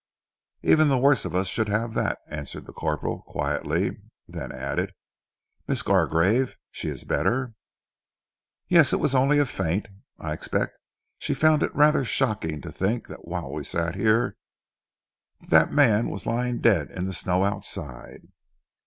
[0.63, 4.93] "Even the worst of us should have that," answered the corporal quietly, then added,
[5.67, 7.53] "Miss Gargrave she is better?"
[8.67, 9.89] "Yes, it was only a faint.
[10.17, 10.79] I expect
[11.19, 14.37] she found it rather shocking to think that whilst we were sat here,
[15.49, 18.23] that man was lying dead in the snow outside."